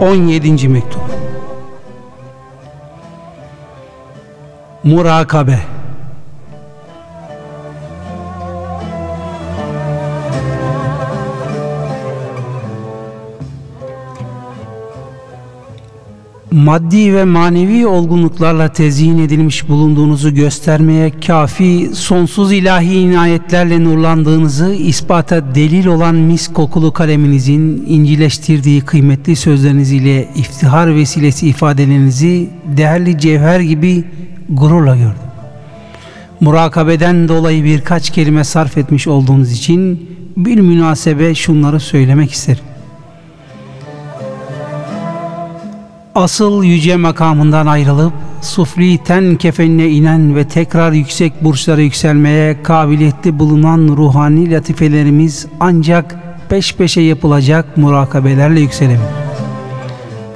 17. 0.00 0.68
mektup 0.68 1.02
Murakabe 4.84 5.58
maddi 16.52 17.14
ve 17.14 17.24
manevi 17.24 17.86
olgunluklarla 17.86 18.72
tezyin 18.72 19.18
edilmiş 19.18 19.68
bulunduğunuzu 19.68 20.34
göstermeye 20.34 21.12
kafi 21.26 21.90
sonsuz 21.94 22.52
ilahi 22.52 22.94
inayetlerle 22.94 23.84
nurlandığınızı 23.84 24.74
ispata 24.74 25.54
delil 25.54 25.86
olan 25.86 26.14
mis 26.14 26.48
kokulu 26.48 26.92
kaleminizin 26.92 27.84
incileştirdiği 27.86 28.80
kıymetli 28.80 29.36
sözleriniz 29.36 29.92
ile 29.92 30.28
iftihar 30.36 30.94
vesilesi 30.94 31.48
ifadelerinizi 31.48 32.48
değerli 32.76 33.18
cevher 33.18 33.60
gibi 33.60 34.04
gururla 34.48 34.96
gördüm. 34.96 35.28
Murakabeden 36.40 37.28
dolayı 37.28 37.64
birkaç 37.64 38.10
kelime 38.10 38.44
sarf 38.44 38.78
etmiş 38.78 39.08
olduğunuz 39.08 39.52
için 39.52 40.10
bir 40.36 40.60
münasebe 40.60 41.34
şunları 41.34 41.80
söylemek 41.80 42.32
isterim. 42.32 42.64
Asıl 46.14 46.64
yüce 46.64 46.96
makamından 46.96 47.66
ayrılıp 47.66 48.12
sufli 48.42 48.98
ten 48.98 49.36
kefenine 49.36 49.88
inen 49.88 50.36
ve 50.36 50.48
tekrar 50.48 50.92
yüksek 50.92 51.44
burçlara 51.44 51.80
yükselmeye 51.80 52.62
kabiliyetli 52.62 53.38
bulunan 53.38 53.88
ruhani 53.96 54.50
latifelerimiz 54.50 55.46
ancak 55.60 56.16
peş 56.48 56.74
peşe 56.74 57.00
yapılacak 57.00 57.76
murakabelerle 57.76 58.60
yükselir. 58.60 58.98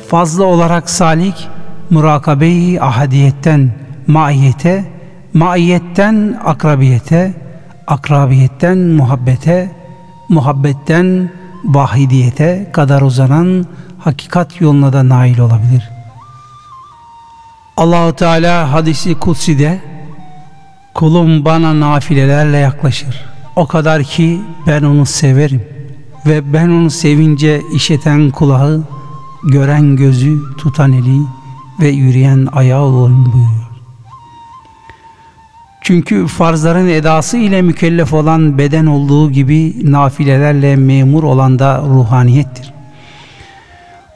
Fazla 0.09 0.45
olarak 0.45 0.91
salik 0.91 1.49
murakabeyi 1.91 2.83
ahadiyetten 2.83 3.71
maiyete, 4.07 4.85
maiyetten 5.35 6.41
akrabiyete, 6.45 7.35
akrabiyetten 7.87 8.79
muhabbete, 8.79 9.71
muhabbetten 10.29 11.31
vahidiyete 11.65 12.71
kadar 12.73 13.03
uzanan 13.03 13.67
hakikat 14.05 14.61
yoluna 14.61 14.93
da 14.93 15.09
nail 15.09 15.39
olabilir. 15.39 15.91
Allahu 17.77 18.17
Teala 18.17 18.73
hadisi 18.73 19.15
kutsi'de 19.15 19.81
kulum 20.95 21.45
bana 21.45 21.81
nafilelerle 21.81 22.57
yaklaşır. 22.57 23.25
O 23.57 23.67
kadar 23.67 24.03
ki 24.03 24.41
ben 24.67 24.83
onu 24.83 25.07
severim 25.07 25.63
ve 26.27 26.53
ben 26.53 26.69
onu 26.69 26.91
sevince 26.91 27.63
işiten 27.75 28.31
kulağı, 28.31 28.83
gören 29.45 29.97
gözü, 29.97 30.57
tutan 30.59 30.93
eli 30.93 31.21
ve 31.81 31.89
yürüyen 31.89 32.49
ayağı 32.53 32.83
olurum 32.83 33.33
buyuruyor. 33.33 33.63
Çünkü 35.81 36.27
farzların 36.27 36.89
edası 36.89 37.37
ile 37.37 37.63
mükellef 37.63 38.15
olan 38.15 38.59
beden 38.59 38.87
olduğu 38.87 39.31
gibi 39.31 39.93
nafilelerle 39.93 40.77
memur 40.77 41.23
olan 41.23 41.59
da 41.59 41.83
ruhaniyettir. 41.89 42.73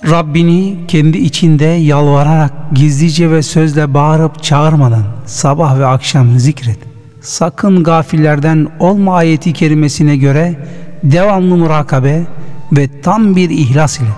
Rabbini 0.05 0.77
kendi 0.89 1.19
içinde 1.19 1.65
yalvararak 1.65 2.53
gizlice 2.73 3.31
ve 3.31 3.43
sözle 3.43 3.95
bağırıp 3.95 4.43
çağırmadan 4.43 5.05
sabah 5.27 5.79
ve 5.79 5.87
akşam 5.87 6.39
zikret. 6.39 6.79
Sakın 7.21 7.85
gafillerden 7.85 8.69
olma 8.79 9.17
ayeti 9.17 9.53
kerimesine 9.53 10.17
göre 10.17 10.69
devamlı 11.03 11.57
murakabe 11.57 12.27
ve 12.73 13.01
tam 13.01 13.37
bir 13.37 13.51
ihlas 13.51 13.99
ile 13.99 14.09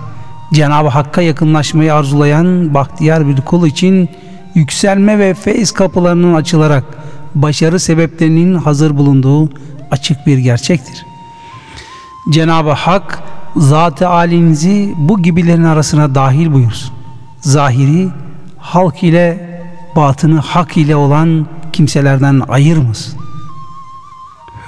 Cenab-ı 0.53 0.87
Hakk'a 0.87 1.21
yakınlaşmayı 1.21 1.93
arzulayan 1.93 2.73
bahtiyar 2.73 3.27
bir 3.27 3.41
kul 3.41 3.67
için 3.67 4.09
yükselme 4.55 5.19
ve 5.19 5.33
feyz 5.33 5.71
kapılarının 5.71 6.33
açılarak 6.33 6.83
başarı 7.35 7.79
sebeplerinin 7.79 8.55
hazır 8.55 8.97
bulunduğu 8.97 9.49
açık 9.91 10.27
bir 10.27 10.37
gerçektir. 10.37 11.05
Cenab-ı 12.31 12.71
Hak 12.71 13.23
zat-ı 13.55 14.09
alinizi 14.09 14.93
bu 14.97 15.21
gibilerin 15.21 15.63
arasına 15.63 16.15
dahil 16.15 16.53
buyursun. 16.53 16.93
Zahiri 17.41 18.09
halk 18.57 19.03
ile 19.03 19.49
batını 19.95 20.39
hak 20.39 20.77
ile 20.77 20.95
olan 20.95 21.47
kimselerden 21.73 22.41
ayırmasın. 22.49 23.19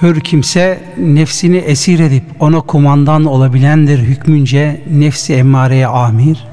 Hür 0.02 0.20
kimse 0.20 0.82
nefsini 0.98 1.56
esir 1.56 2.00
edip 2.00 2.24
ona 2.40 2.60
kumandan 2.60 3.24
olabilendir 3.24 3.98
hükmünce 3.98 4.82
nefsi 4.90 5.34
emmareye 5.34 5.86
amir, 5.86 6.44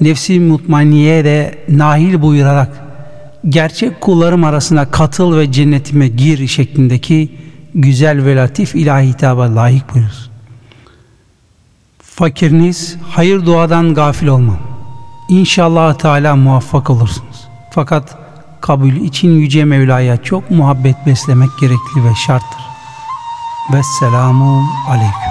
nefsi 0.00 0.40
mutmainniye 0.40 1.24
de 1.24 1.58
nahil 1.68 2.22
buyurarak 2.22 2.84
gerçek 3.48 4.00
kullarım 4.00 4.44
arasına 4.44 4.90
katıl 4.90 5.36
ve 5.36 5.52
cennetime 5.52 6.08
gir 6.08 6.48
şeklindeki 6.48 7.28
güzel 7.74 8.24
ve 8.24 8.36
latif 8.36 8.74
ilahi 8.74 9.08
hitaba 9.08 9.56
layık 9.56 9.94
buyursun. 9.94 10.33
Fakiriniz 12.16 12.96
hayır 13.10 13.46
duadan 13.46 13.94
gafil 13.94 14.26
olmam. 14.26 14.58
İnşallah 15.28 15.94
Teala 15.94 16.36
muvaffak 16.36 16.90
olursunuz. 16.90 17.48
Fakat 17.70 18.18
kabul 18.60 18.92
için 18.92 19.28
Yüce 19.28 19.64
Mevla'ya 19.64 20.22
çok 20.22 20.50
muhabbet 20.50 21.06
beslemek 21.06 21.50
gerekli 21.60 22.04
ve 22.04 22.14
şarttır. 22.26 22.60
Vesselamu 23.72 24.62
Aleyküm. 24.88 25.23